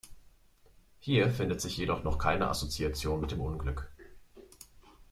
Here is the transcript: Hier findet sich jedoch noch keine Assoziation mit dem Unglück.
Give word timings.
Hier 0.97 1.29
findet 1.29 1.61
sich 1.61 1.77
jedoch 1.77 2.03
noch 2.03 2.17
keine 2.17 2.49
Assoziation 2.49 3.21
mit 3.21 3.29
dem 3.29 3.39
Unglück. 3.41 3.91